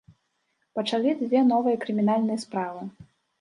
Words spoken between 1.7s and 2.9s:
крымінальныя справы.